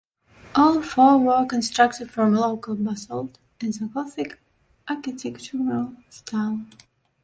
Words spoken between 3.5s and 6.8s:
in the Gothic architectural style.